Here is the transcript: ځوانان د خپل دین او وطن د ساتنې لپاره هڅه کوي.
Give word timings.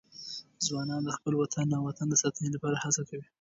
ځوانان 0.65 1.01
د 1.05 1.09
خپل 1.17 1.33
دین 1.53 1.69
او 1.77 1.81
وطن 1.89 2.07
د 2.09 2.15
ساتنې 2.23 2.49
لپاره 2.55 2.75
هڅه 2.83 3.01
کوي. 3.09 3.25